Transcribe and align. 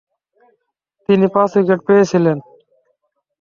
তিনি 1.09 1.25
পাঁচ 1.35 1.51
উইকেট 1.57 1.79
পেয়েছিলেন। 1.87 2.37